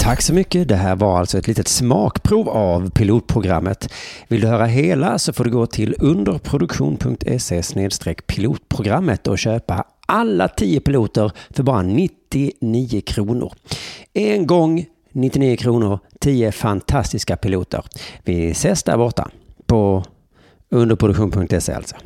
Tack 0.00 0.22
så 0.22 0.34
mycket. 0.34 0.68
Det 0.68 0.76
här 0.76 0.96
var 0.96 1.18
alltså 1.18 1.38
ett 1.38 1.48
litet 1.48 1.68
smakprov 1.68 2.48
av 2.48 2.90
pilotprogrammet. 2.90 3.92
Vill 4.28 4.40
du 4.40 4.46
höra 4.46 4.66
hela 4.66 5.18
så 5.18 5.32
får 5.32 5.44
du 5.44 5.50
gå 5.50 5.66
till 5.66 5.94
underproduktion.se 5.98 7.62
pilotprogrammet 8.26 9.28
och 9.28 9.38
köpa 9.38 9.84
alla 10.06 10.48
tio 10.48 10.80
piloter 10.80 11.32
för 11.50 11.62
bara 11.62 11.82
99 11.82 13.00
kronor. 13.00 13.52
En 14.12 14.46
gång 14.46 14.86
99 15.12 15.56
kronor, 15.56 15.98
10 16.20 16.52
fantastiska 16.52 17.36
piloter. 17.36 17.84
Vi 18.24 18.50
ses 18.50 18.82
där 18.82 18.96
borta 18.96 19.30
på 19.66 20.04
underproduktion.se 20.70 21.72
alltså. 21.72 21.96